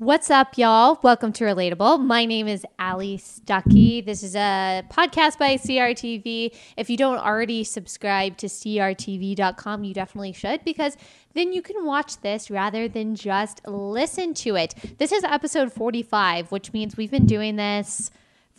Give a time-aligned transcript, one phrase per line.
[0.00, 0.98] What's up, y'all?
[1.02, 2.02] Welcome to Relatable.
[2.02, 4.02] My name is Allie Stuckey.
[4.02, 6.56] This is a podcast by CRTV.
[6.78, 10.96] If you don't already subscribe to CRTV.com, you definitely should because
[11.34, 14.74] then you can watch this rather than just listen to it.
[14.96, 18.10] This is episode 45, which means we've been doing this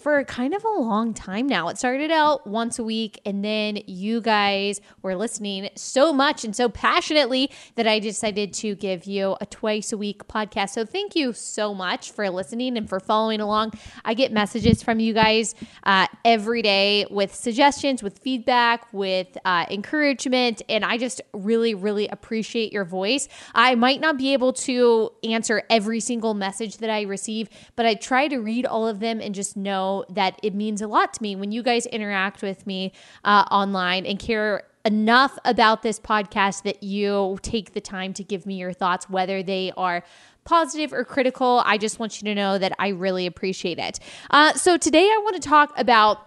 [0.02, 1.68] for kind of a long time now.
[1.68, 6.56] It started out once a week, and then you guys were listening so much and
[6.56, 10.70] so passionately that I decided to give you a twice a week podcast.
[10.70, 13.74] So, thank you so much for listening and for following along.
[14.04, 15.54] I get messages from you guys
[15.84, 22.08] uh, every day with suggestions, with feedback, with uh, encouragement, and I just really, really
[22.08, 23.28] appreciate your voice.
[23.54, 27.94] I might not be able to answer every single message that I receive, but I
[27.94, 31.22] try to read all of them and just know that it means a lot to
[31.22, 32.92] me when you guys interact with me
[33.24, 38.46] uh, online and care enough about this podcast that you take the time to give
[38.46, 40.04] me your thoughts, whether they are
[40.44, 41.62] positive or critical.
[41.66, 44.00] I just want you to know that I really appreciate it.
[44.30, 46.18] Uh, so today I want to talk about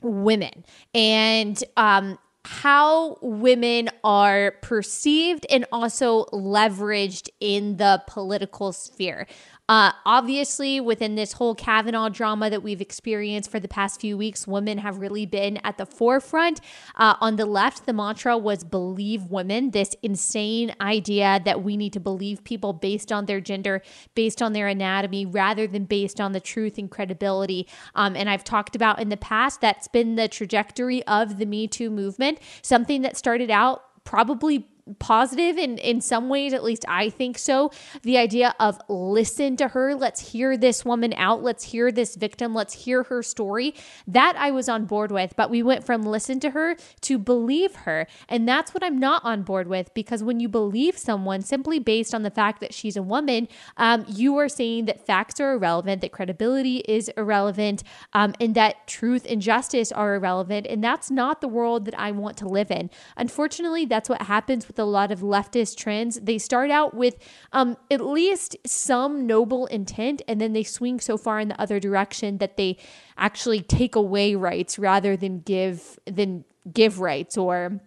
[0.00, 9.26] women and um, how women are perceived and also leveraged in the political sphere.
[9.68, 14.46] Uh, obviously, within this whole Kavanaugh drama that we've experienced for the past few weeks,
[14.46, 16.60] women have really been at the forefront.
[16.96, 21.92] Uh, on the left, the mantra was believe women, this insane idea that we need
[21.92, 23.82] to believe people based on their gender,
[24.14, 27.68] based on their anatomy, rather than based on the truth and credibility.
[27.94, 31.68] Um, and I've talked about in the past that's been the trajectory of the Me
[31.68, 37.10] Too movement, something that started out probably positive in in some ways at least I
[37.10, 37.70] think so.
[38.02, 39.94] The idea of listen to her.
[39.94, 41.42] Let's hear this woman out.
[41.42, 42.54] Let's hear this victim.
[42.54, 43.74] Let's hear her story.
[44.06, 47.74] That I was on board with but we went from listen to her to believe
[47.76, 48.06] her.
[48.28, 52.14] And that's what I'm not on board with because when you believe someone simply based
[52.14, 56.00] on the fact that she's a woman um, you are saying that facts are irrelevant
[56.00, 57.82] that credibility is irrelevant
[58.12, 62.10] um, and that truth and justice are irrelevant and that's not the world that I
[62.10, 62.90] want to live in.
[63.16, 66.20] Unfortunately that's what happens with a lot of leftist trends.
[66.20, 67.16] They start out with
[67.52, 71.80] um, at least some noble intent, and then they swing so far in the other
[71.80, 72.76] direction that they
[73.16, 77.80] actually take away rights rather than give than give rights or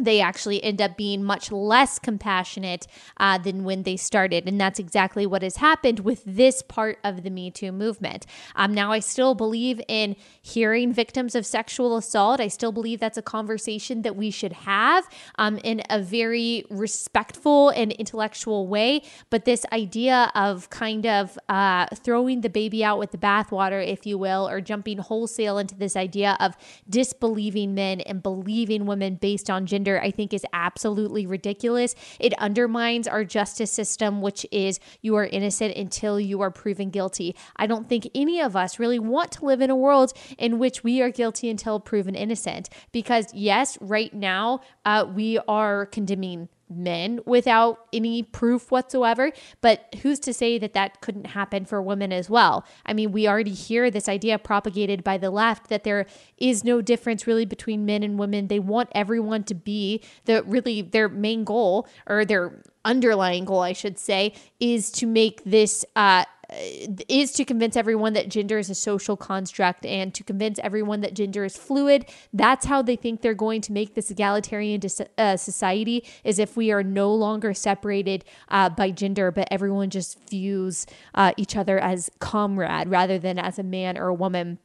[0.00, 2.86] they actually end up being much less compassionate
[3.18, 4.48] uh, than when they started.
[4.48, 8.26] And that's exactly what has happened with this part of the Me Too movement.
[8.56, 12.40] Um, now, I still believe in hearing victims of sexual assault.
[12.40, 17.70] I still believe that's a conversation that we should have um, in a very respectful
[17.70, 19.02] and intellectual way.
[19.30, 24.06] But this idea of kind of uh, throwing the baby out with the bathwater, if
[24.06, 26.56] you will, or jumping wholesale into this idea of
[26.88, 31.94] disbelieving men and believing women based on gender gender, I think is absolutely ridiculous.
[32.18, 37.34] It undermines our justice system, which is you are innocent until you are proven guilty.
[37.56, 40.84] I don't think any of us really want to live in a world in which
[40.84, 42.68] we are guilty until proven innocent.
[42.92, 49.32] Because, yes, right now uh, we are condemning men without any proof whatsoever.
[49.60, 52.64] But who's to say that that couldn't happen for women as well?
[52.86, 56.80] I mean, we already hear this idea propagated by the left that there is no
[56.80, 58.48] difference really between men and women.
[58.48, 63.72] They want everyone to be the really their main goal or their underlying goal, I
[63.72, 68.74] should say, is to make this uh, is to convince everyone that gender is a
[68.74, 72.06] social construct and to convince everyone that gender is fluid.
[72.32, 74.80] That's how they think they're going to make this egalitarian
[75.18, 80.18] uh, society is if we are no longer separated uh, by gender, but everyone just
[80.28, 84.58] views uh, each other as comrade rather than as a man or a woman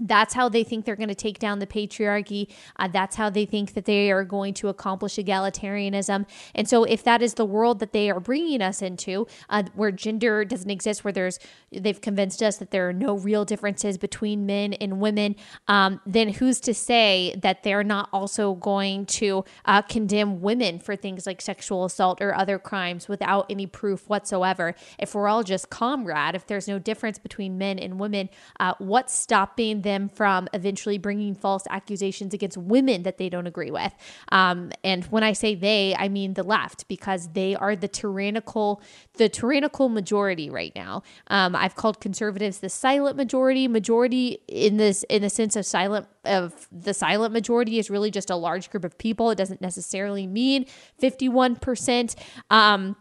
[0.00, 2.48] that's how they think they're going to take down the patriarchy.
[2.76, 6.26] Uh, that's how they think that they are going to accomplish egalitarianism.
[6.54, 9.90] And so, if that is the world that they are bringing us into, uh, where
[9.90, 11.38] gender doesn't exist, where there's
[11.72, 15.36] they've convinced us that there are no real differences between men and women,
[15.66, 20.96] um, then who's to say that they're not also going to uh, condemn women for
[20.96, 24.74] things like sexual assault or other crimes without any proof whatsoever?
[24.98, 28.28] If we're all just comrade, if there's no difference between men and women,
[28.60, 33.72] uh, what's stopping them from eventually bringing false accusations against women that they don't agree
[33.80, 33.92] with.
[34.30, 38.80] Um, and when I say they, I mean the left because they are the tyrannical,
[39.14, 41.02] the tyrannical majority right now.
[41.36, 43.68] Um, I've called conservatives the silent majority.
[43.68, 48.30] Majority in this in the sense of silent of the silent majority is really just
[48.30, 49.30] a large group of people.
[49.30, 50.66] It doesn't necessarily mean
[50.98, 52.14] fifty one percent.
[52.50, 52.96] Um,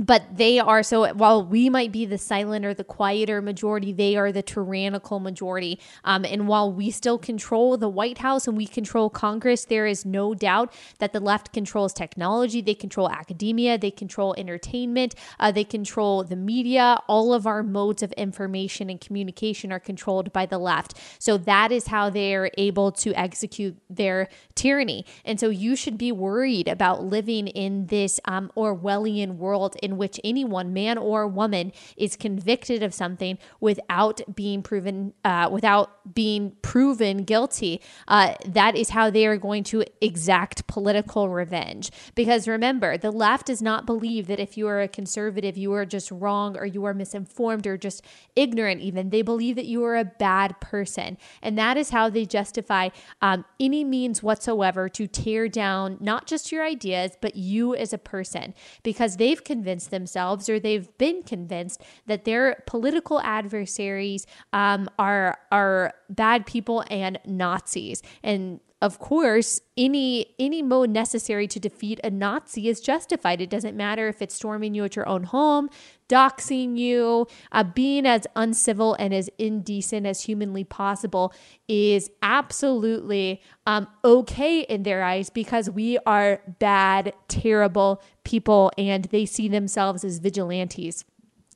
[0.00, 4.16] but they are so while we might be the silent or the quieter majority they
[4.16, 5.78] are the tyrannical majority.
[6.04, 10.04] Um, and while we still control the white house and we control congress there is
[10.04, 15.64] no doubt that the left controls technology they control academia they control entertainment uh, they
[15.64, 16.98] control the media.
[17.08, 20.98] All of our modes of information and communication are controlled by the left.
[21.18, 25.04] So that is how they are able to execute their tyranny.
[25.24, 30.20] And so you should be worried about living in this um, orwellian world in which
[30.24, 37.24] anyone, man or woman, is convicted of something without being proven, uh, without being proven
[37.24, 37.80] guilty.
[38.08, 41.90] Uh, that is how they are going to exact political revenge.
[42.14, 45.84] Because remember, the left does not believe that if you are a conservative, you are
[45.84, 48.02] just wrong or you are misinformed or just
[48.36, 48.80] ignorant.
[48.80, 52.88] Even they believe that you are a bad person, and that is how they justify
[53.20, 57.98] um, any means whatsoever to tear down not just your ideas but you as a
[57.98, 64.88] person because they've convinced convinced themselves or they've been convinced that their political adversaries um,
[64.98, 68.02] are are bad people and Nazis.
[68.22, 73.40] And of course, any any mode necessary to defeat a Nazi is justified.
[73.40, 75.70] It doesn't matter if it's storming you at your own home,
[76.08, 81.32] doxing you, uh, being as uncivil and as indecent as humanly possible
[81.68, 89.24] is absolutely um, okay in their eyes because we are bad, terrible people, and they
[89.24, 91.04] see themselves as vigilantes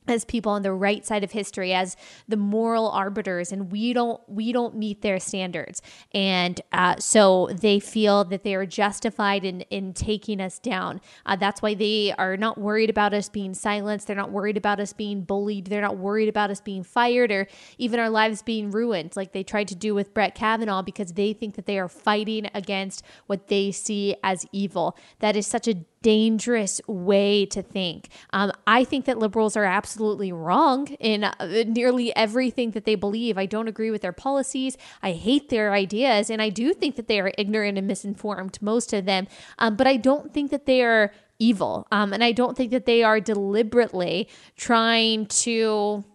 [0.07, 1.95] as people on the right side of history as
[2.27, 5.81] the moral arbiters and we don't we don't meet their standards.
[6.13, 11.01] And uh, so they feel that they are justified in in taking us down.
[11.25, 14.07] Uh, that's why they are not worried about us being silenced.
[14.07, 15.67] They're not worried about us being bullied.
[15.67, 19.43] They're not worried about us being fired or even our lives being ruined like they
[19.43, 23.47] tried to do with Brett Kavanaugh because they think that they are fighting against what
[23.47, 24.95] they see as evil.
[25.19, 25.75] That is such a
[26.07, 28.07] dangerous way to think.
[28.31, 31.33] Um, I think that liberals are absolutely wrong in uh,
[31.67, 33.37] nearly everything that they believe.
[33.37, 34.77] I don't agree with their policies.
[35.03, 36.29] I hate their ideas.
[36.29, 39.27] And I do think that they are ignorant and misinformed, most of them.
[39.59, 41.85] Um, but I don't think that they are evil.
[41.91, 46.05] Um, and I don't think that they are deliberately trying to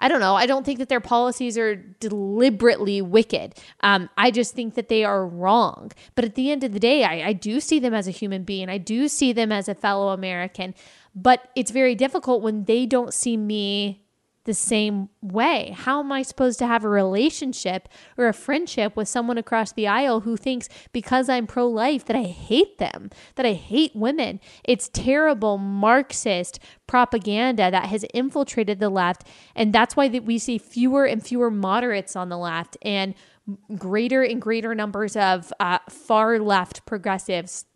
[0.00, 0.34] I don't know.
[0.34, 3.54] I don't think that their policies are deliberately wicked.
[3.80, 5.92] Um, I just think that they are wrong.
[6.14, 8.44] But at the end of the day, I, I do see them as a human
[8.44, 8.68] being.
[8.68, 10.74] I do see them as a fellow American.
[11.14, 14.04] But it's very difficult when they don't see me
[14.48, 15.74] the same way.
[15.76, 17.86] How am I supposed to have a relationship
[18.16, 22.16] or a friendship with someone across the aisle who thinks because I'm pro life that
[22.16, 24.40] I hate them, that I hate women?
[24.64, 29.26] It's terrible Marxist propaganda that has infiltrated the left.
[29.54, 33.14] And that's why that we see fewer and fewer moderates on the left and
[33.76, 37.66] greater and greater numbers of uh, far left progressives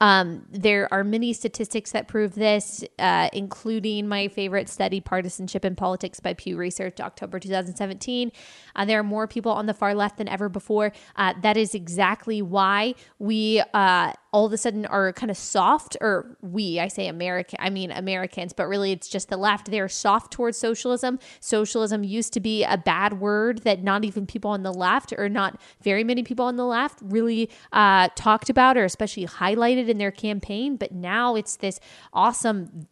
[0.00, 5.74] um, there are many statistics that prove this, uh, including my favorite study, Partisanship in
[5.74, 8.30] Politics by Pew Research, October 2017.
[8.76, 10.92] Uh, there are more people on the far left than ever before.
[11.16, 15.96] Uh, that is exactly why we uh, all of a sudden are kind of soft,
[16.00, 19.70] or we, I say American, I mean Americans, but really it's just the left.
[19.70, 21.18] They're soft towards socialism.
[21.40, 25.28] Socialism used to be a bad word that not even people on the left, or
[25.28, 29.98] not very many people on the left, really uh, talked about or especially highlighted in
[29.98, 30.76] their campaign.
[30.76, 31.80] But now it's this
[32.12, 32.86] awesome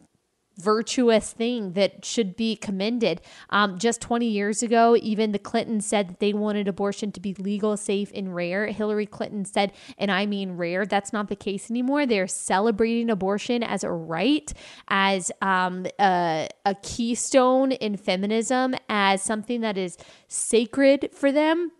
[0.59, 3.21] virtuous thing that should be commended.
[3.51, 7.35] Um, just 20 years ago, even the Clintons said that they wanted abortion to be
[7.35, 8.67] legal, safe, and rare.
[8.67, 12.07] Hillary Clinton said, and I mean rare, that's not the case anymore.
[12.07, 14.53] They're celebrating abortion as a right,
[14.89, 19.97] as um, a, a keystone in feminism, as something that is
[20.27, 21.73] sacred for them.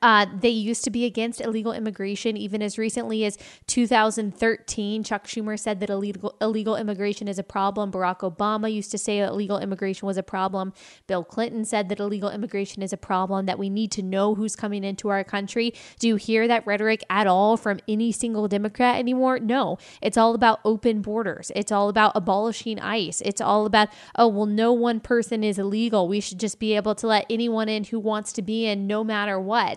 [0.00, 5.04] Uh, they used to be against illegal immigration even as recently as 2013.
[5.04, 7.92] Chuck Schumer said that illegal illegal immigration is a problem.
[7.92, 10.72] Barack Obama used to say that illegal immigration was a problem.
[11.06, 14.56] Bill Clinton said that illegal immigration is a problem, that we need to know who's
[14.56, 15.74] coming into our country.
[15.98, 19.38] Do you hear that rhetoric at all from any single Democrat anymore?
[19.38, 19.78] No.
[20.00, 21.50] It's all about open borders.
[21.54, 23.20] It's all about abolishing ICE.
[23.20, 26.08] It's all about, oh, well, no one person is illegal.
[26.08, 29.04] We should just be able to let anyone in who wants to be in no
[29.04, 29.73] matter what.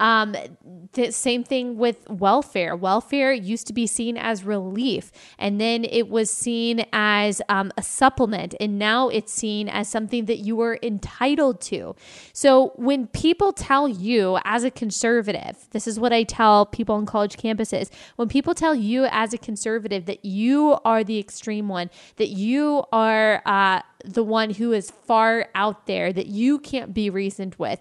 [0.00, 0.34] Um,
[0.92, 2.74] the same thing with welfare.
[2.74, 7.82] Welfare used to be seen as relief, and then it was seen as um, a
[7.82, 11.94] supplement, and now it's seen as something that you are entitled to.
[12.32, 17.04] So when people tell you as a conservative, this is what I tell people on
[17.04, 21.90] college campuses when people tell you as a conservative that you are the extreme one,
[22.16, 27.10] that you are uh, the one who is far out there, that you can't be
[27.10, 27.80] reasoned with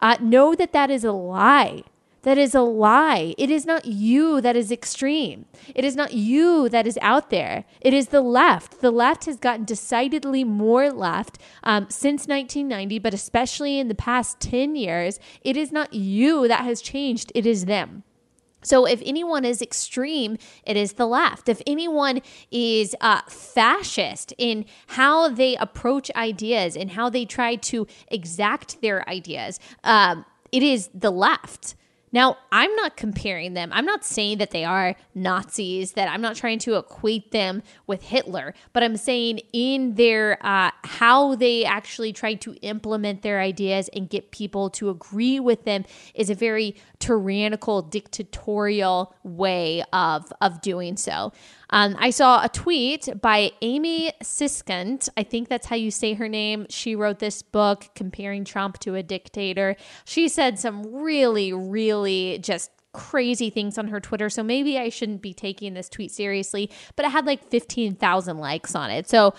[0.00, 1.82] uh, know that that is a lie.
[2.22, 3.34] that is a lie.
[3.38, 5.46] It is not you that is extreme.
[5.74, 7.64] It is not you that is out there.
[7.80, 8.80] It is the left.
[8.80, 14.40] The left has gotten decidedly more left um, since 1990, but especially in the past
[14.40, 15.20] 10 years.
[15.42, 18.02] It is not you that has changed, it is them.
[18.62, 21.48] So, if anyone is extreme, it is the left.
[21.48, 27.86] If anyone is uh, fascist in how they approach ideas and how they try to
[28.08, 31.74] exact their ideas, um, it is the left.
[32.12, 33.70] Now, I'm not comparing them.
[33.72, 38.02] I'm not saying that they are Nazis, that I'm not trying to equate them with
[38.02, 43.88] Hitler, but I'm saying in their uh, how they actually try to implement their ideas
[43.94, 45.84] and get people to agree with them
[46.14, 51.32] is a very tyrannical, dictatorial way of, of doing so.
[51.70, 55.08] Um, I saw a tweet by Amy Siskind.
[55.16, 56.66] I think that's how you say her name.
[56.70, 59.76] She wrote this book comparing Trump to a dictator.
[60.04, 64.30] She said some really, really just crazy things on her Twitter.
[64.30, 68.74] So maybe I shouldn't be taking this tweet seriously, but it had like 15,000 likes
[68.74, 69.08] on it.
[69.08, 69.34] So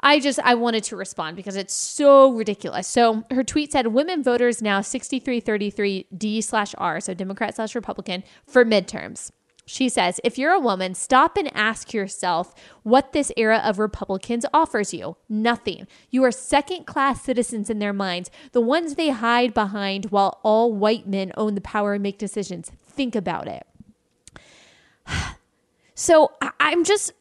[0.00, 2.86] I just I wanted to respond because it's so ridiculous.
[2.86, 8.22] So her tweet said women voters now 6333 D slash R, so Democrat slash Republican,
[8.46, 9.30] for midterms.
[9.68, 12.54] She says, if you're a woman, stop and ask yourself
[12.84, 15.16] what this era of Republicans offers you.
[15.28, 15.88] Nothing.
[16.08, 20.72] You are second class citizens in their minds, the ones they hide behind while all
[20.72, 22.70] white men own the power and make decisions.
[22.88, 23.66] Think about it.
[25.98, 27.14] So I'm just,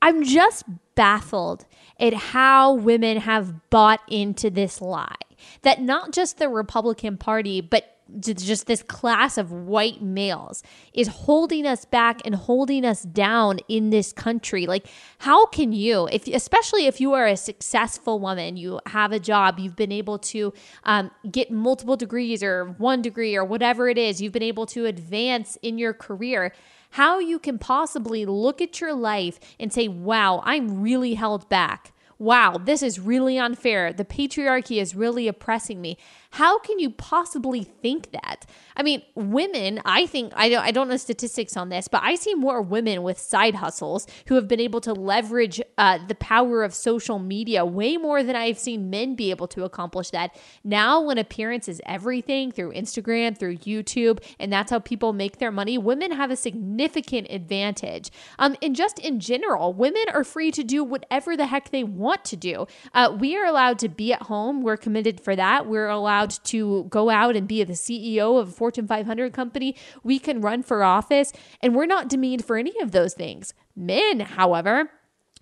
[0.00, 1.66] I'm just baffled
[2.00, 5.16] at how women have bought into this lie
[5.62, 10.62] that not just the Republican Party, but just this class of white males
[10.92, 14.86] is holding us back and holding us down in this country like
[15.18, 19.58] how can you if especially if you are a successful woman you have a job
[19.58, 20.52] you've been able to
[20.84, 24.86] um, get multiple degrees or one degree or whatever it is you've been able to
[24.86, 26.52] advance in your career
[26.94, 31.92] how you can possibly look at your life and say wow i'm really held back
[32.20, 33.92] wow, this is really unfair.
[33.92, 35.96] The patriarchy is really oppressing me.
[36.32, 38.46] How can you possibly think that?
[38.76, 42.14] I mean, women, I think, I don't, I don't know statistics on this, but I
[42.14, 46.62] see more women with side hustles who have been able to leverage uh, the power
[46.62, 50.36] of social media way more than I've seen men be able to accomplish that.
[50.62, 55.50] Now, when appearance is everything through Instagram, through YouTube, and that's how people make their
[55.50, 58.10] money, women have a significant advantage.
[58.38, 62.24] Um, and just in general, women are free to do whatever the heck they want
[62.26, 62.66] to do.
[62.94, 64.62] Uh, we are allowed to be at home.
[64.62, 65.66] We're committed for that.
[65.66, 69.76] We're allowed allowed to go out and be the CEO of a Fortune 500 company.
[70.02, 73.54] We can run for office, and we're not demeaned for any of those things.
[73.74, 74.90] Men, however,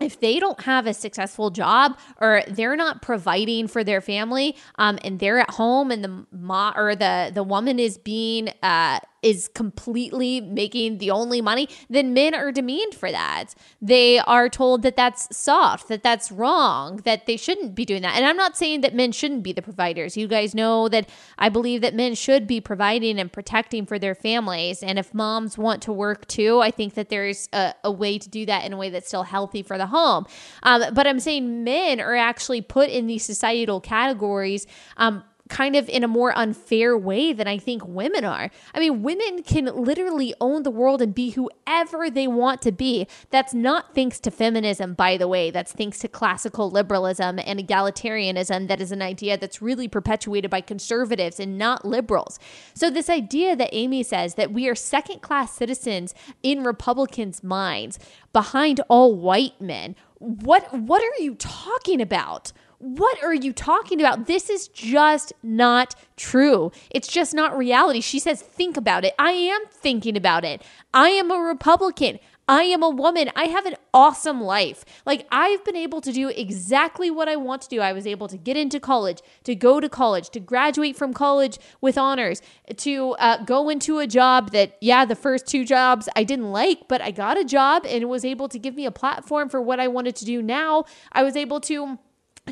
[0.00, 4.96] if they don't have a successful job or they're not providing for their family um,
[5.02, 9.48] and they're at home and the ma or the the woman is being uh, is
[9.48, 13.54] completely making the only money, then men are demeaned for that.
[13.82, 18.16] They are told that that's soft, that that's wrong, that they shouldn't be doing that.
[18.16, 20.16] And I'm not saying that men shouldn't be the providers.
[20.16, 21.08] You guys know that
[21.38, 24.82] I believe that men should be providing and protecting for their families.
[24.82, 28.28] And if moms want to work too, I think that there's a, a way to
[28.28, 30.26] do that in a way that's still healthy for the home.
[30.62, 35.88] Um, but I'm saying men are actually put in these societal categories um, kind of
[35.88, 38.50] in a more unfair way than I think women are.
[38.74, 43.06] I mean, women can literally own the world and be whoever they want to be.
[43.30, 45.50] That's not thanks to feminism, by the way.
[45.50, 48.68] That's thanks to classical liberalism and egalitarianism.
[48.68, 52.38] That is an idea that's really perpetuated by conservatives and not liberals.
[52.74, 57.98] So, this idea that Amy says that we are second class citizens in Republicans' minds
[58.32, 59.96] behind all white men.
[60.18, 62.52] What what are you talking about?
[62.78, 64.26] What are you talking about?
[64.26, 66.70] This is just not true.
[66.90, 68.00] It's just not reality.
[68.00, 69.14] She says, think about it.
[69.18, 70.62] I am thinking about it.
[70.94, 72.20] I am a Republican.
[72.48, 73.30] I am a woman.
[73.36, 74.84] I have an awesome life.
[75.04, 77.80] Like, I've been able to do exactly what I want to do.
[77.80, 81.58] I was able to get into college, to go to college, to graduate from college
[81.80, 82.40] with honors,
[82.74, 86.88] to uh, go into a job that, yeah, the first two jobs I didn't like,
[86.88, 89.78] but I got a job and was able to give me a platform for what
[89.78, 90.84] I wanted to do now.
[91.12, 91.98] I was able to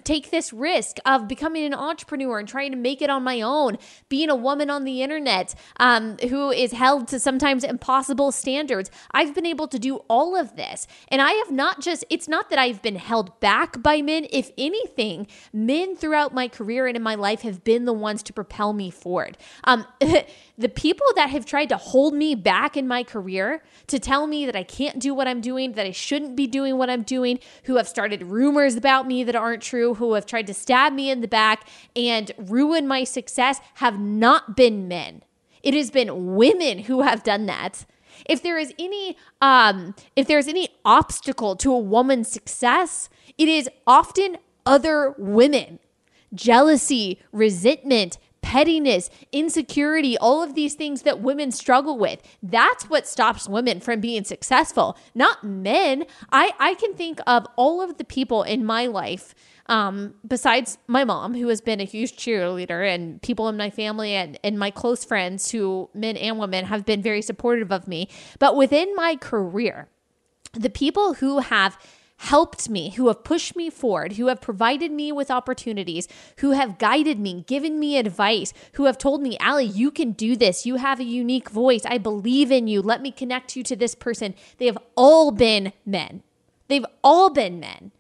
[0.01, 3.79] take this risk of becoming an entrepreneur and trying to make it on my own,
[4.09, 8.91] being a woman on the internet um, who is held to sometimes impossible standards.
[9.13, 10.87] I've been able to do all of this.
[11.09, 14.27] And I have not just, it's not that I've been held back by men.
[14.31, 18.33] If anything, men throughout my career and in my life have been the ones to
[18.33, 19.39] propel me forward.
[19.65, 19.87] Um,
[20.59, 24.47] the people that have tried to hold me back in my career, to tell me
[24.47, 27.39] that I can't do what I'm doing, that I shouldn't be doing what I'm doing,
[27.65, 31.11] who have started rumors about me that aren't true, who have tried to stab me
[31.11, 35.23] in the back and ruin my success, have not been men.
[35.63, 37.87] It has been women who have done that.
[38.25, 43.69] If there is any um if there's any obstacle to a woman's success, it is
[43.87, 45.79] often other women.
[46.35, 52.23] Jealousy, resentment, pettiness, insecurity, all of these things that women struggle with.
[52.45, 56.05] That's what stops women from being successful, not men.
[56.31, 59.35] I, I can think of all of the people in my life,
[59.67, 64.13] um, besides my mom, who has been a huge cheerleader, and people in my family
[64.13, 68.09] and, and my close friends who, men and women, have been very supportive of me.
[68.39, 69.89] But within my career,
[70.53, 71.77] the people who have
[72.19, 76.09] helped me, who have pushed me forward, who have provided me with opportunities,
[76.39, 80.37] who have guided me, given me advice, who have told me, Allie, you can do
[80.37, 80.67] this.
[80.67, 81.83] You have a unique voice.
[81.85, 82.81] I believe in you.
[82.83, 84.35] Let me connect you to this person.
[84.59, 86.23] They have all been men.
[86.69, 87.93] They've all been men.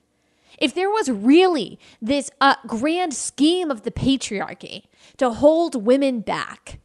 [0.58, 4.84] If there was really this uh, grand scheme of the patriarchy
[5.18, 6.80] to hold women back,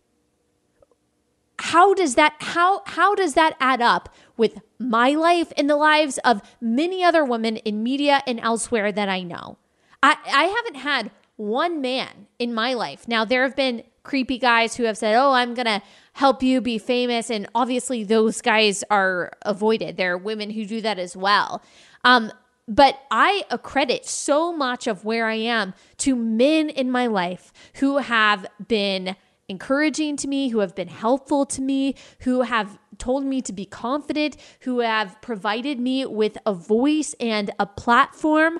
[1.61, 6.17] how does that how how does that add up with my life and the lives
[6.25, 9.57] of many other women in media and elsewhere that I know?
[10.01, 13.07] I, I haven't had one man in my life.
[13.07, 16.61] Now there have been creepy guys who have said, "Oh, I'm going to help you
[16.61, 19.97] be famous," and obviously those guys are avoided.
[19.97, 21.61] There are women who do that as well.
[22.03, 22.31] Um,
[22.67, 27.97] but I accredit so much of where I am to men in my life who
[27.97, 29.15] have been
[29.50, 33.65] encouraging to me, who have been helpful to me, who have told me to be
[33.65, 38.60] confident, who have provided me with a voice and a platform.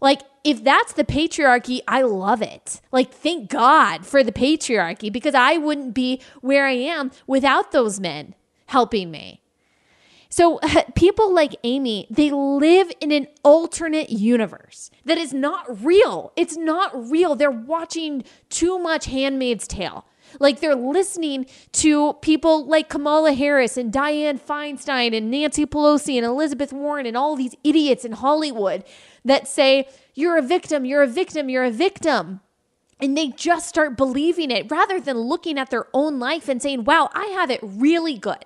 [0.00, 2.80] Like, if that's the patriarchy, I love it.
[2.90, 8.00] Like, thank God for the patriarchy because I wouldn't be where I am without those
[8.00, 8.34] men
[8.66, 9.42] helping me.
[10.28, 10.58] So,
[10.94, 16.32] people like Amy, they live in an alternate universe that is not real.
[16.36, 17.36] It's not real.
[17.36, 20.06] They're watching too much Handmaid's Tale.
[20.38, 26.26] Like they're listening to people like Kamala Harris and Dianne Feinstein and Nancy Pelosi and
[26.26, 28.84] Elizabeth Warren and all these idiots in Hollywood
[29.24, 32.40] that say, You're a victim, you're a victim, you're a victim.
[33.00, 36.84] And they just start believing it rather than looking at their own life and saying,
[36.84, 38.44] Wow, I have it really good.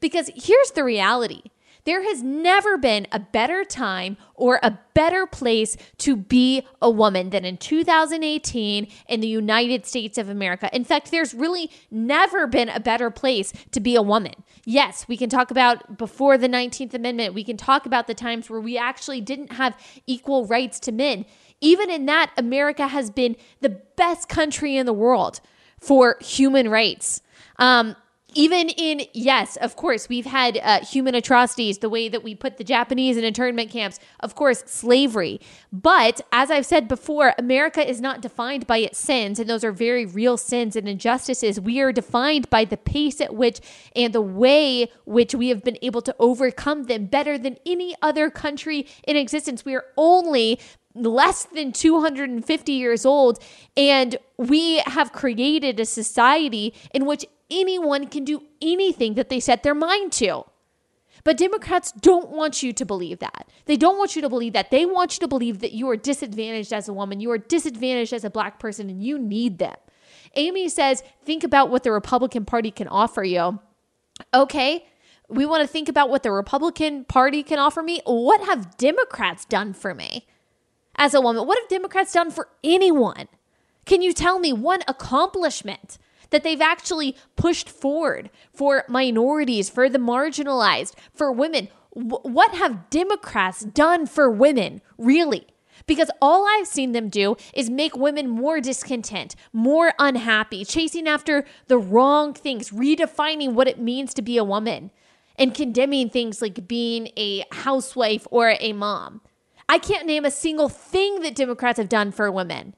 [0.00, 1.42] Because here's the reality
[1.84, 7.30] there has never been a better time or a better place to be a woman
[7.30, 10.68] than in 2018 in the United States of America.
[10.72, 14.34] In fact, there's really never been a better place to be a woman.
[14.64, 18.50] Yes, we can talk about before the 19th Amendment, we can talk about the times
[18.50, 21.24] where we actually didn't have equal rights to men.
[21.60, 25.40] Even in that, America has been the best country in the world
[25.78, 27.22] for human rights.
[27.58, 27.96] Um,
[28.34, 32.56] even in yes of course we've had uh, human atrocities the way that we put
[32.56, 35.40] the japanese in internment camps of course slavery.
[35.72, 39.72] But as i've said before america is not defined by its sins and those are
[39.72, 41.60] very real sins and injustices.
[41.60, 43.60] We are defined by the pace at which
[43.96, 48.30] and the way which we have been able to overcome them better than any other
[48.30, 49.64] country in existence.
[49.64, 50.60] We are only
[50.94, 53.38] less than 250 years old
[53.76, 59.62] and we have created a society in which anyone can do anything that they set
[59.62, 60.44] their mind to.
[61.24, 63.48] But Democrats don't want you to believe that.
[63.66, 64.70] They don't want you to believe that.
[64.70, 68.12] They want you to believe that you are disadvantaged as a woman, you are disadvantaged
[68.12, 69.76] as a black person, and you need them.
[70.34, 73.58] Amy says, think about what the Republican Party can offer you.
[74.32, 74.86] Okay,
[75.28, 78.00] we want to think about what the Republican Party can offer me.
[78.04, 80.26] What have Democrats done for me
[80.96, 81.46] as a woman?
[81.46, 83.28] What have Democrats done for anyone?
[83.86, 85.98] Can you tell me one accomplishment
[86.30, 91.68] that they've actually pushed forward for minorities, for the marginalized, for women.
[91.94, 95.46] W- what have Democrats done for women, really?
[95.86, 101.44] Because all I've seen them do is make women more discontent, more unhappy, chasing after
[101.66, 104.90] the wrong things, redefining what it means to be a woman,
[105.36, 109.22] and condemning things like being a housewife or a mom.
[109.68, 112.74] I can't name a single thing that Democrats have done for women.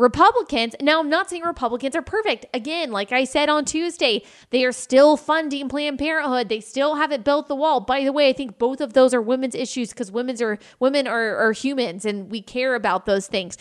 [0.00, 2.46] Republicans, now I'm not saying Republicans are perfect.
[2.54, 6.48] Again, like I said on Tuesday, they are still funding Planned Parenthood.
[6.48, 7.80] They still haven't built the wall.
[7.80, 11.06] By the way, I think both of those are women's issues because women's are women
[11.06, 13.58] are, are humans and we care about those things.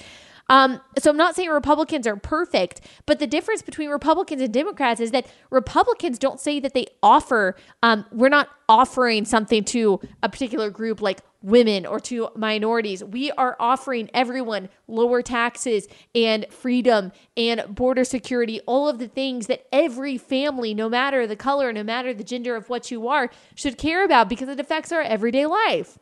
[0.50, 5.00] Um, so I'm not saying Republicans are perfect, but the difference between Republicans and Democrats
[5.00, 10.30] is that Republicans don't say that they offer, um, we're not offering something to a
[10.30, 13.04] particular group like women or to minorities.
[13.04, 19.48] We are offering everyone lower taxes and freedom and border security, all of the things
[19.48, 23.30] that every family, no matter the color, no matter the gender of what you are,
[23.56, 25.98] should care about because it affects our everyday life.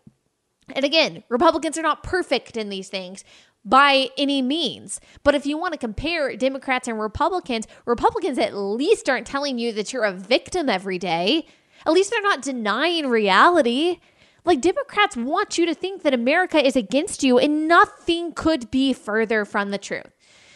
[0.73, 3.23] And again, Republicans are not perfect in these things,
[3.67, 4.99] by any means.
[5.23, 9.73] But if you want to compare Democrats and Republicans, Republicans at least aren't telling you
[9.73, 11.45] that you're a victim every day.
[11.85, 13.99] At least they're not denying reality.
[14.47, 18.93] Like Democrats want you to think that America is against you, and nothing could be
[18.93, 20.07] further from the truth.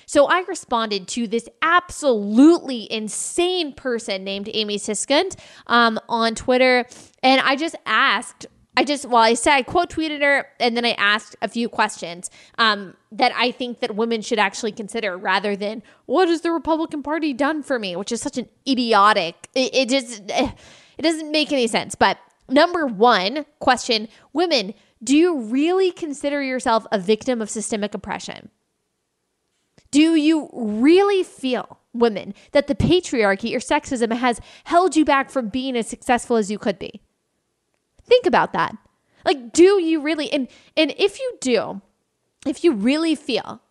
[0.06, 6.86] So I responded to this absolutely insane person named Amy Siskind um, on Twitter,
[7.22, 10.86] and I just asked I just, well, I said I quote tweeted her and then
[10.86, 15.58] I asked a few questions um, that I think that women should actually consider rather
[15.58, 19.76] than what has the Republican Party done for me, which is such an idiotic, it,
[19.76, 20.52] it just, eh,
[20.98, 21.96] it doesn't make any sense.
[21.96, 22.18] But
[22.52, 28.50] number one question women, do you really consider yourself a victim of systemic oppression?
[29.90, 35.50] Do you really feel, women, that the patriarchy or sexism has held you back from
[35.50, 37.02] being as successful as you could be?
[38.04, 38.76] Think about that.
[39.26, 40.32] Like, do you really?
[40.32, 41.82] And and if you do,
[42.46, 43.62] if you really feel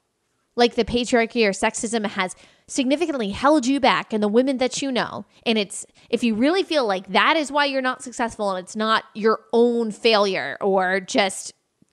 [0.57, 2.37] like the patriarchy or sexism has
[2.71, 6.63] significantly held you back and the women that you know, and it's if you really
[6.63, 11.01] feel like that is why you're not successful and it's not your own failure or
[11.01, 11.53] just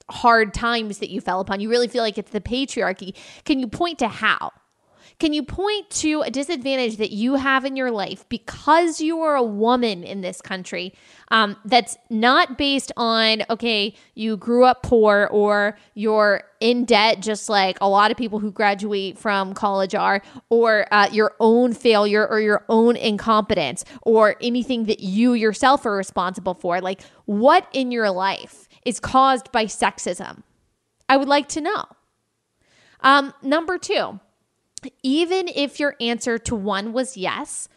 [0.09, 3.15] hard times that you fell upon, you really feel like it's the patriarchy.
[3.43, 4.51] Can you point to how?
[5.19, 9.35] Can you point to a disadvantage that you have in your life because you are
[9.35, 10.93] a woman in this country
[11.29, 17.49] um, that's not based on, okay, you grew up poor or you're in debt, just
[17.49, 22.27] like a lot of people who graduate from college are, or uh, your own failure
[22.27, 26.79] or your own incompetence or anything that you yourself are responsible for?
[26.79, 30.43] Like, what in your life is caused by sexism?
[31.09, 31.85] I would like to know.
[33.01, 34.19] Um, number two,
[35.03, 37.69] even if your answer to one was yes,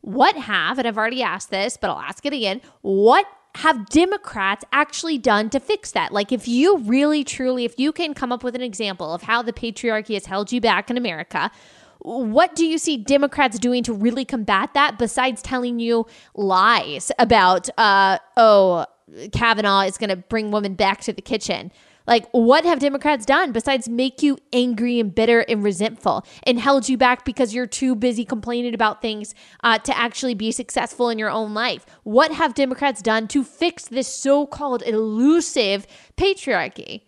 [0.00, 3.26] what have, and I've already asked this, but I'll ask it again, what
[3.56, 6.12] have Democrats actually done to fix that?
[6.12, 9.42] Like, if you really, truly, if you can come up with an example of how
[9.42, 11.50] the patriarchy has held you back in America,
[11.98, 17.68] what do you see Democrats doing to really combat that besides telling you lies about,
[17.76, 18.86] uh, oh,
[19.32, 21.72] Kavanaugh is going to bring women back to the kitchen?
[22.10, 26.88] Like, what have Democrats done besides make you angry and bitter and resentful and held
[26.88, 31.20] you back because you're too busy complaining about things uh, to actually be successful in
[31.20, 31.86] your own life?
[32.02, 37.02] What have Democrats done to fix this so called elusive patriarchy?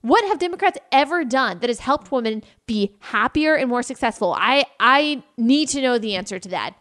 [0.00, 4.34] What have Democrats ever done that has helped women be happier and more successful?
[4.38, 6.76] I, I need to know the answer to that.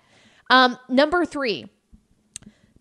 [0.50, 1.66] Um, number three,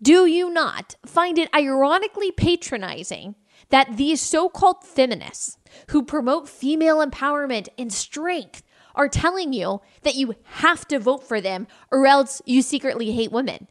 [0.01, 3.35] do you not find it ironically patronizing
[3.69, 5.57] that these so called feminists
[5.89, 8.63] who promote female empowerment and strength
[8.95, 13.31] are telling you that you have to vote for them or else you secretly hate
[13.31, 13.67] women.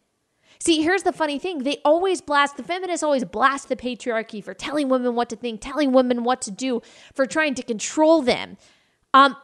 [0.61, 1.63] See, here's the funny thing.
[1.63, 5.61] They always blast, the feminists always blast the patriarchy for telling women what to think,
[5.61, 6.83] telling women what to do,
[7.15, 8.57] for trying to control them.
[9.15, 9.37] Um,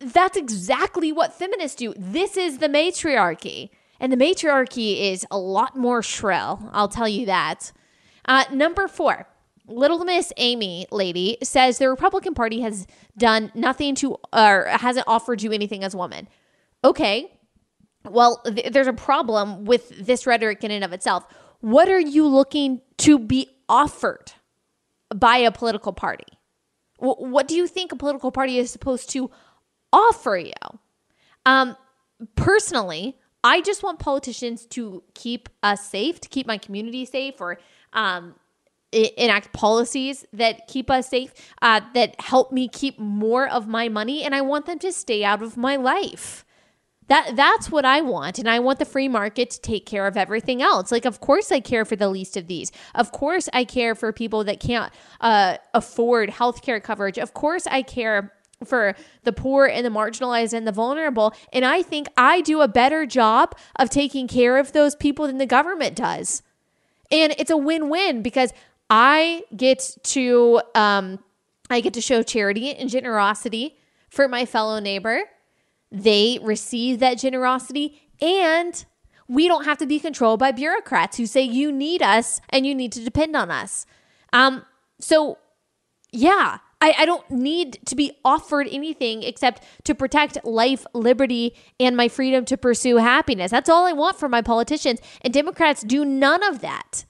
[0.00, 1.94] that's exactly what feminists do.
[1.96, 3.70] This is the matriarchy.
[4.00, 7.72] And the matriarchy is a lot more shrill, I'll tell you that.
[8.26, 9.28] Uh, number four,
[9.66, 15.42] Little Miss Amy lady says the Republican Party has done nothing to or hasn't offered
[15.42, 16.28] you anything as a woman.
[16.84, 17.32] Okay.
[18.08, 21.26] Well, th- there's a problem with this rhetoric in and of itself.
[21.60, 24.32] What are you looking to be offered
[25.14, 26.26] by a political party?
[27.00, 29.30] W- what do you think a political party is supposed to
[29.92, 30.52] offer you?
[31.46, 31.76] Um,
[32.36, 37.58] personally, I just want politicians to keep us safe, to keep my community safe, or
[37.94, 38.34] um,
[38.94, 44.22] enact policies that keep us safe, uh, that help me keep more of my money,
[44.22, 46.44] and I want them to stay out of my life.
[47.08, 50.16] That that's what I want, and I want the free market to take care of
[50.16, 50.90] everything else.
[50.90, 52.72] Like, of course, I care for the least of these.
[52.94, 57.18] Of course, I care for people that can't uh, afford healthcare coverage.
[57.18, 58.32] Of course, I care
[58.64, 61.34] for the poor and the marginalized and the vulnerable.
[61.52, 65.38] And I think I do a better job of taking care of those people than
[65.38, 66.42] the government does.
[67.10, 68.52] And it's a win win because
[68.90, 71.18] I get to um,
[71.70, 73.76] I get to show charity and generosity
[74.10, 75.22] for my fellow neighbor.
[75.90, 78.84] They receive that generosity and
[79.26, 82.74] we don't have to be controlled by bureaucrats who say you need us and you
[82.74, 83.86] need to depend on us.
[84.32, 84.64] Um,
[85.00, 85.38] so
[86.12, 91.96] yeah, I, I don't need to be offered anything except to protect life, liberty, and
[91.96, 93.50] my freedom to pursue happiness.
[93.50, 95.00] That's all I want from my politicians.
[95.22, 97.04] And Democrats do none of that.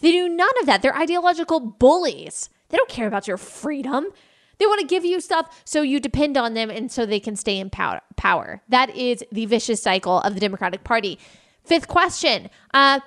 [0.00, 0.82] They do none of that.
[0.82, 2.50] They're ideological bullies.
[2.68, 4.06] They don't care about your freedom.
[4.58, 7.36] They want to give you stuff so you depend on them and so they can
[7.36, 8.62] stay in power.
[8.68, 11.18] That is the vicious cycle of the Democratic Party.
[11.64, 13.00] Fifth question uh,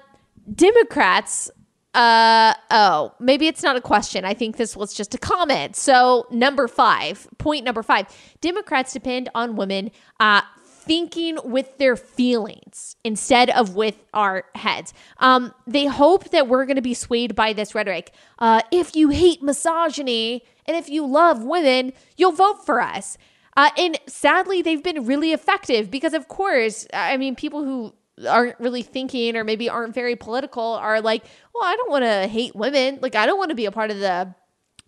[0.53, 1.49] Democrats,
[1.93, 4.25] uh, oh, maybe it's not a question.
[4.25, 5.75] I think this was just a comment.
[5.75, 8.07] So, number five, point number five
[8.41, 10.41] Democrats depend on women uh,
[10.79, 14.93] thinking with their feelings instead of with our heads.
[15.17, 18.13] Um, they hope that we're going to be swayed by this rhetoric.
[18.39, 23.17] Uh, if you hate misogyny and if you love women, you'll vote for us.
[23.57, 27.93] Uh, and sadly, they've been really effective because, of course, I mean, people who
[28.27, 32.27] aren't really thinking or maybe aren't very political are like, well, I don't want to
[32.27, 32.99] hate women.
[33.01, 34.33] Like, I don't want to be a part of the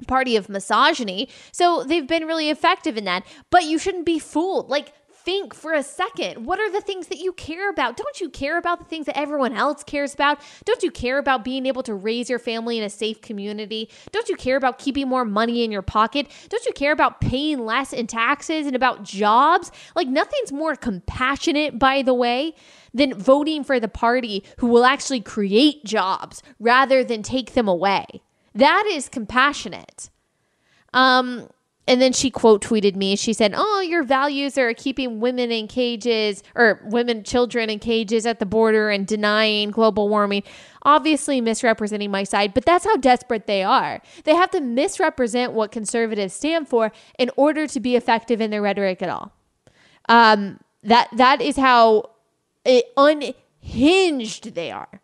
[0.07, 1.29] party of misogyny.
[1.51, 3.25] So they've been really effective in that.
[3.49, 4.69] But you shouldn't be fooled.
[4.69, 6.45] Like, think for a second.
[6.45, 7.97] What are the things that you care about?
[7.97, 10.39] Don't you care about the things that everyone else cares about?
[10.65, 13.89] Don't you care about being able to raise your family in a safe community?
[14.11, 16.27] Don't you care about keeping more money in your pocket?
[16.49, 19.71] Don't you care about paying less in taxes and about jobs?
[19.95, 22.53] Like, nothing's more compassionate, by the way,
[22.93, 28.21] than voting for the party who will actually create jobs rather than take them away.
[28.53, 30.09] That is compassionate.
[30.93, 31.47] Um,
[31.87, 33.15] and then she quote tweeted me.
[33.15, 38.25] She said, "Oh, your values are keeping women in cages or women children in cages
[38.25, 40.43] at the border and denying global warming."
[40.83, 44.01] Obviously misrepresenting my side, but that's how desperate they are.
[44.23, 48.61] They have to misrepresent what conservatives stand for in order to be effective in their
[48.61, 49.31] rhetoric at all.
[50.09, 52.11] Um, that that is how
[52.97, 55.00] unhinged they are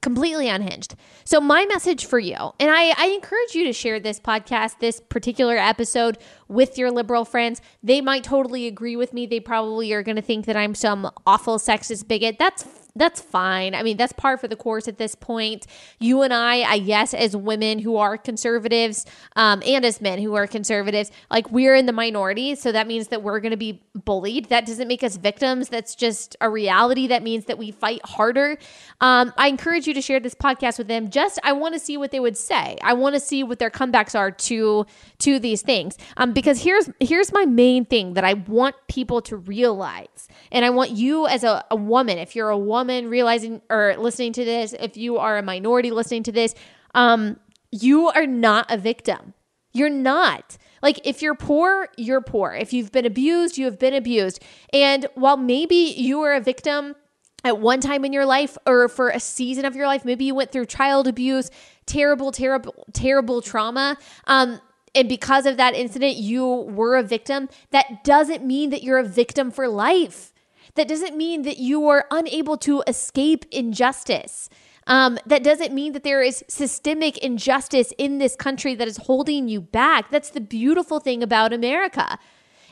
[0.00, 0.94] completely unhinged.
[1.24, 5.00] So, my message for you, and I, I, encourage you to share this podcast, this
[5.00, 7.60] particular episode with your liberal friends.
[7.82, 9.26] They might totally agree with me.
[9.26, 12.38] They probably are going to think that I'm some awful sexist bigot.
[12.38, 13.74] That's that's fine.
[13.74, 15.66] I mean, that's par for the course at this point.
[15.98, 20.34] You and I, I guess, as women who are conservatives, um, and as men who
[20.34, 22.54] are conservatives, like we're in the minority.
[22.54, 24.46] So that means that we're going to be bullied.
[24.46, 25.68] That doesn't make us victims.
[25.68, 27.06] That's just a reality.
[27.06, 28.58] That means that we fight harder.
[29.00, 31.10] Um, I encourage you to share this podcast with them.
[31.10, 32.76] Just, I want to see what they would say.
[32.82, 34.86] I want to see what their comebacks are to
[35.18, 35.96] to these things.
[36.16, 40.70] Um, because here's here's my main thing that I want people to realize, and I
[40.70, 44.44] want you as a, a woman, if you're a woman woman realizing or listening to
[44.44, 46.54] this, if you are a minority listening to this,
[46.94, 47.38] um,
[47.70, 49.34] you are not a victim.
[49.72, 50.56] You're not.
[50.82, 52.52] Like, if you're poor, you're poor.
[52.52, 54.42] If you've been abused, you have been abused.
[54.72, 56.96] And while maybe you were a victim
[57.44, 60.34] at one time in your life or for a season of your life, maybe you
[60.34, 61.50] went through child abuse,
[61.84, 63.98] terrible, terrible, terrible trauma.
[64.26, 64.60] Um,
[64.94, 67.48] and because of that incident, you were a victim.
[67.70, 70.29] That doesn't mean that you're a victim for life.
[70.74, 74.48] That doesn't mean that you are unable to escape injustice.
[74.86, 79.48] Um, that doesn't mean that there is systemic injustice in this country that is holding
[79.48, 80.10] you back.
[80.10, 82.18] That's the beautiful thing about America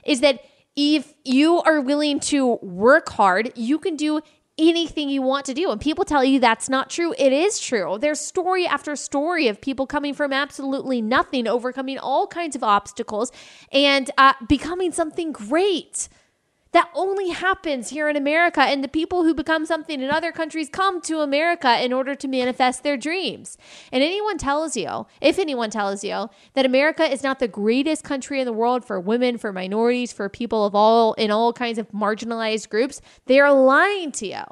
[0.05, 0.43] is that
[0.75, 4.21] if you are willing to work hard, you can do
[4.59, 5.71] anything you want to do.
[5.71, 7.15] And people tell you that's not true.
[7.17, 7.99] It is true.
[8.01, 13.31] There's story after story of people coming from absolutely nothing, overcoming all kinds of obstacles,
[13.71, 16.09] and uh, becoming something great.
[16.73, 20.69] That only happens here in America, and the people who become something in other countries
[20.69, 23.57] come to America in order to manifest their dreams.
[23.91, 28.41] And anyone tells you, if anyone tells you, that America is not the greatest country
[28.41, 31.91] in the world for women, for minorities, for people of all in all kinds of
[31.91, 34.43] marginalized groups, they are lying to you.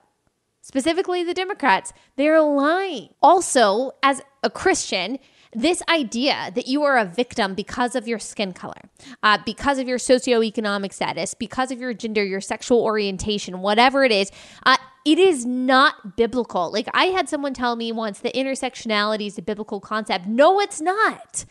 [0.63, 3.11] Specifically, the Democrats, they're lying.
[3.23, 5.19] Also, as a Christian,
[5.57, 8.81] this idea that you are a victim because of your skin color,
[9.23, 14.13] uh, because of your socioeconomic status, because of your gender, your sexual orientation, whatever it
[14.13, 14.31] is,
[14.67, 16.71] uh, it is not biblical.
[16.71, 20.27] Like I had someone tell me once that intersectionality is a biblical concept.
[20.27, 21.47] No, it's not.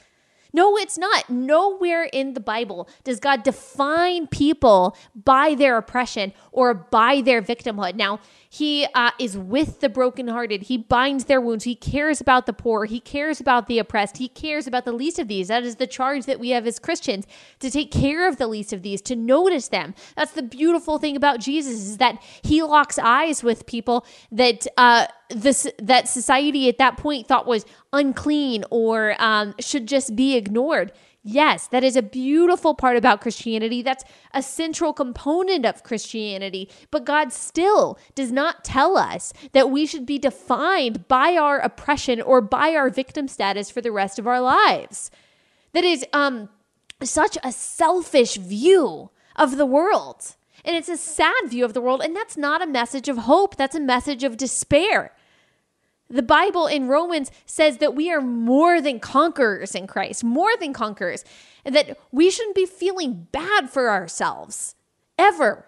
[0.55, 1.29] No, it's not.
[1.29, 7.95] Nowhere in the Bible does God define people by their oppression or by their victimhood.
[7.95, 10.63] Now, he uh, is with the brokenhearted.
[10.63, 11.65] He binds their wounds.
[11.65, 12.85] He cares about the poor.
[12.85, 14.15] He cares about the oppressed.
[14.15, 15.49] He cares about the least of these.
[15.49, 17.27] That is the charge that we have as Christians
[17.59, 19.93] to take care of the least of these, to notice them.
[20.15, 25.07] That's the beautiful thing about Jesus is that he locks eyes with people that uh,
[25.29, 30.91] this that society at that point thought was unclean or um, should just be ignored.
[31.27, 33.81] Yes, that is a beautiful part about Christianity.
[33.81, 36.69] That's a central component of Christianity.
[36.91, 42.21] But God still does not tell us that we should be defined by our oppression
[42.21, 45.09] or by our victim status for the rest of our lives.
[45.73, 46.49] That is um,
[47.01, 50.35] such a selfish view of the world.
[50.65, 52.01] And it's a sad view of the world.
[52.01, 55.13] And that's not a message of hope, that's a message of despair.
[56.09, 60.73] The Bible in Romans says that we are more than conquerors in Christ, more than
[60.73, 61.23] conquerors,
[61.63, 64.75] and that we shouldn't be feeling bad for ourselves
[65.17, 65.65] ever.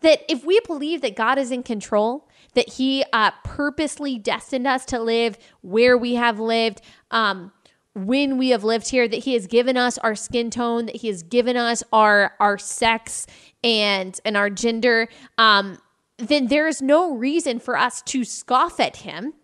[0.00, 4.86] That if we believe that God is in control, that He uh, purposely destined us
[4.86, 6.80] to live where we have lived,
[7.10, 7.52] um,
[7.94, 11.08] when we have lived here, that He has given us our skin tone, that He
[11.08, 13.26] has given us our our sex
[13.64, 15.78] and and our gender, um,
[16.18, 19.34] then there is no reason for us to scoff at Him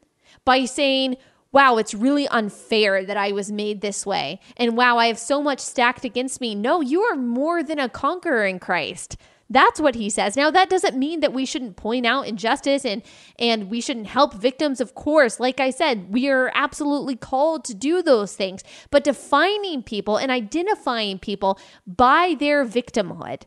[0.45, 1.17] by saying,
[1.53, 4.41] wow, it's really unfair that I was made this way.
[4.57, 6.55] And wow, I have so much stacked against me.
[6.55, 9.17] No, you are more than a conqueror in Christ.
[9.49, 10.37] That's what he says.
[10.37, 13.03] Now that doesn't mean that we shouldn't point out injustice and
[13.39, 15.39] and we shouldn't help victims of course.
[15.39, 18.65] Like I said, we are absolutely called to do those things.
[18.91, 23.43] But defining people and identifying people by their victimhood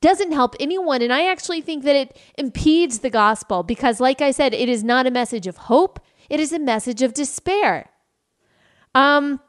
[0.00, 4.30] doesn't help anyone and I actually think that it impedes the gospel because like I
[4.30, 6.00] said, it is not a message of hope.
[6.30, 7.90] It is a message of despair.
[8.94, 9.40] Um,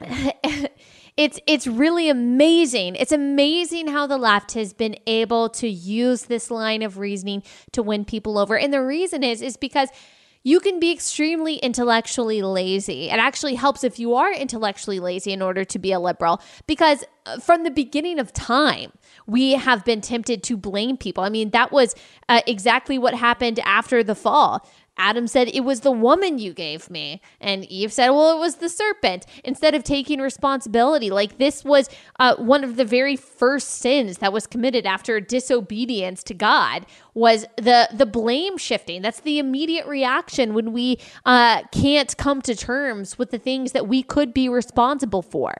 [1.18, 2.94] it's it's really amazing.
[2.94, 7.82] It's amazing how the left has been able to use this line of reasoning to
[7.82, 8.56] win people over.
[8.56, 9.88] And the reason is is because
[10.44, 13.10] you can be extremely intellectually lazy.
[13.10, 17.04] It actually helps if you are intellectually lazy in order to be a liberal because
[17.26, 18.92] uh, from the beginning of time,
[19.26, 21.24] we have been tempted to blame people.
[21.24, 21.96] I mean, that was
[22.28, 24.64] uh, exactly what happened after the fall.
[24.98, 27.22] Adam said, It was the woman you gave me.
[27.40, 29.24] And Eve said, Well, it was the serpent.
[29.44, 34.32] Instead of taking responsibility, like this was uh, one of the very first sins that
[34.32, 36.84] was committed after disobedience to God
[37.14, 39.02] was the the blame shifting.
[39.02, 43.86] That's the immediate reaction when we uh, can't come to terms with the things that
[43.88, 45.54] we could be responsible for.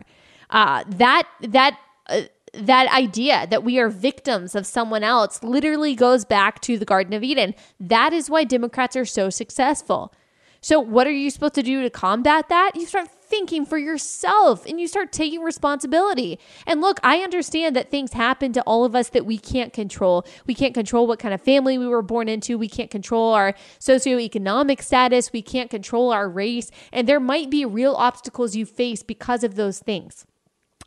[0.50, 2.22] Uh, that that uh,
[2.58, 7.12] that idea that we are victims of someone else literally goes back to the Garden
[7.12, 7.54] of Eden.
[7.80, 10.12] That is why Democrats are so successful.
[10.60, 12.72] So, what are you supposed to do to combat that?
[12.74, 16.38] You start thinking for yourself and you start taking responsibility.
[16.66, 20.26] And look, I understand that things happen to all of us that we can't control.
[20.46, 22.58] We can't control what kind of family we were born into.
[22.58, 25.32] We can't control our socioeconomic status.
[25.32, 26.70] We can't control our race.
[26.92, 30.26] And there might be real obstacles you face because of those things.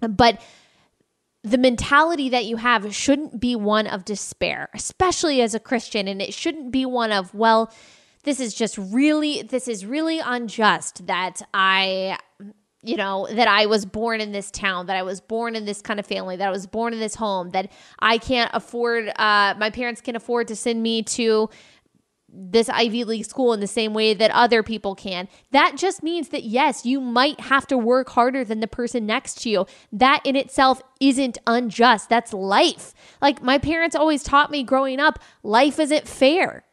[0.01, 0.41] But
[1.43, 6.08] the mentality that you have shouldn't be one of despair, especially as a Christian.
[6.08, 7.73] And it shouldn't be one of, well,
[8.23, 12.17] this is just really, this is really unjust that I,
[12.84, 15.82] you know, that I was born in this town, that I was born in this
[15.82, 19.56] kind of family, that I was born in this home, that I can't afford, uh,
[19.58, 21.49] my parents can afford to send me to
[22.34, 25.28] this Ivy League school in the same way that other people can.
[25.52, 29.41] That just means that, yes, you might have to work harder than the person next
[29.41, 29.65] to you.
[29.91, 32.10] That in itself isn't unjust.
[32.10, 32.94] That's life.
[33.22, 36.63] Like my parents always taught me growing up, life isn't fair.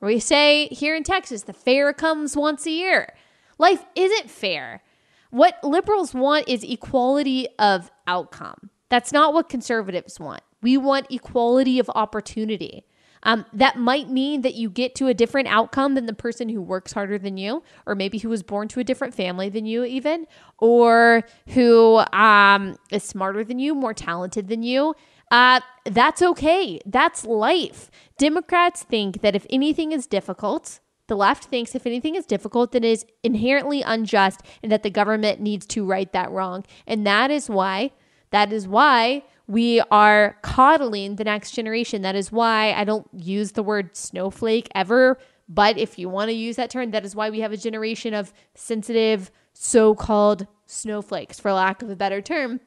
[0.00, 3.14] We say here in Texas, the fair comes once a year.
[3.58, 4.82] Life isn't fair.
[5.30, 8.70] What liberals want is equality of outcome.
[8.88, 10.42] That's not what conservatives want.
[10.62, 12.84] We want equality of opportunity.
[13.22, 16.62] Um, that might mean that you get to a different outcome than the person who
[16.62, 19.84] works harder than you, or maybe who was born to a different family than you,
[19.84, 20.26] even,
[20.58, 24.94] or who um, is smarter than you, more talented than you.
[25.30, 26.80] Uh, that's okay.
[26.86, 27.90] That's life.
[28.16, 32.84] Democrats think that if anything is difficult, the left thinks if anything is difficult, then
[32.84, 36.64] it is inherently unjust and that the government needs to right that wrong.
[36.86, 37.92] And that is why,
[38.30, 42.02] that is why we are coddling the next generation.
[42.02, 45.18] That is why I don't use the word snowflake ever.
[45.48, 48.12] But if you want to use that term, that is why we have a generation
[48.12, 52.60] of sensitive, so called snowflakes, for lack of a better term,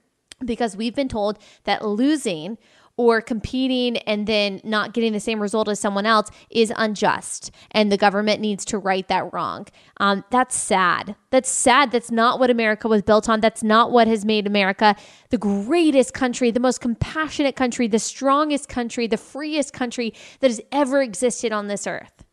[0.44, 2.58] because we've been told that losing
[2.98, 7.92] or competing and then not getting the same result as someone else is unjust and
[7.92, 9.68] the government needs to right that wrong.
[9.98, 11.16] Um, that's sad.
[11.30, 11.92] That's sad.
[11.92, 13.42] That's not what America was built on.
[13.42, 14.96] That's not what has made America
[15.30, 20.62] the greatest country, the most compassionate country, the strongest country, the freest country that has
[20.72, 22.26] ever existed on this earth.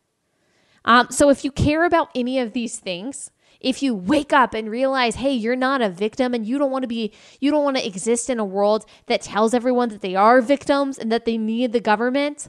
[0.85, 4.69] Um, so if you care about any of these things, if you wake up and
[4.69, 7.77] realize, hey, you're not a victim and you don't want to be, you don't want
[7.77, 11.37] to exist in a world that tells everyone that they are victims and that they
[11.37, 12.47] need the government,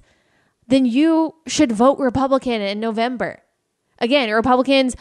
[0.69, 3.43] then you should vote Republican in November.
[3.99, 4.95] Again, Republicans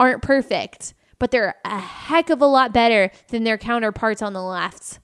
[0.00, 4.42] aren't perfect, but they're a heck of a lot better than their counterparts on the
[4.42, 4.98] left.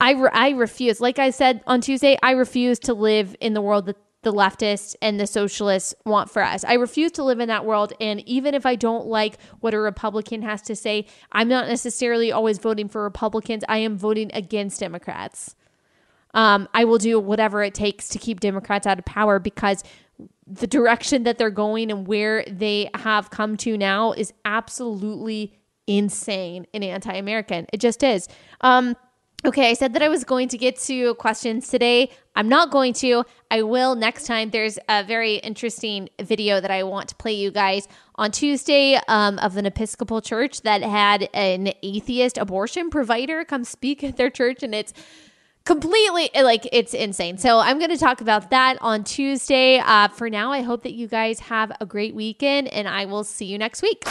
[0.00, 3.60] I, re- I refuse, like I said on Tuesday, I refuse to live in the
[3.60, 6.64] world that the leftists and the socialists want for us.
[6.64, 7.92] I refuse to live in that world.
[8.00, 12.30] And even if I don't like what a Republican has to say, I'm not necessarily
[12.30, 13.64] always voting for Republicans.
[13.68, 15.54] I am voting against Democrats.
[16.34, 19.82] Um, I will do whatever it takes to keep Democrats out of power because
[20.46, 25.54] the direction that they're going and where they have come to now is absolutely
[25.86, 27.66] insane and anti American.
[27.72, 28.28] It just is.
[28.60, 28.96] Um,
[29.42, 32.10] Okay, I said that I was going to get to questions today.
[32.36, 33.24] I'm not going to.
[33.50, 34.50] I will next time.
[34.50, 39.38] There's a very interesting video that I want to play you guys on Tuesday um,
[39.38, 44.62] of an Episcopal church that had an atheist abortion provider come speak at their church,
[44.62, 44.92] and it's
[45.64, 47.38] completely like it's insane.
[47.38, 49.78] So I'm going to talk about that on Tuesday.
[49.78, 53.24] Uh, for now, I hope that you guys have a great weekend, and I will
[53.24, 54.04] see you next week.